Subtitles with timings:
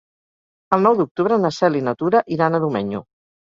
[0.77, 3.05] El nou d'octubre na Cel i na Tura iran a Domenyo.